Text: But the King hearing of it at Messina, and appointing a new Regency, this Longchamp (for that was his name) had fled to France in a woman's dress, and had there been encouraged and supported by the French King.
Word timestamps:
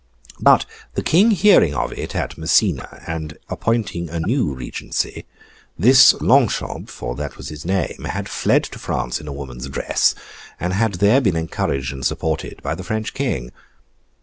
But 0.39 0.65
the 0.95 1.03
King 1.03 1.29
hearing 1.29 1.75
of 1.75 1.93
it 1.93 2.15
at 2.15 2.35
Messina, 2.35 3.03
and 3.05 3.37
appointing 3.49 4.09
a 4.09 4.19
new 4.19 4.51
Regency, 4.51 5.27
this 5.77 6.15
Longchamp 6.19 6.89
(for 6.89 7.13
that 7.17 7.37
was 7.37 7.49
his 7.49 7.65
name) 7.65 8.05
had 8.09 8.27
fled 8.27 8.63
to 8.63 8.79
France 8.79 9.21
in 9.21 9.27
a 9.27 9.31
woman's 9.31 9.69
dress, 9.69 10.15
and 10.59 10.73
had 10.73 10.93
there 10.95 11.21
been 11.21 11.35
encouraged 11.35 11.93
and 11.93 12.03
supported 12.03 12.63
by 12.63 12.73
the 12.73 12.83
French 12.83 13.13
King. 13.13 13.51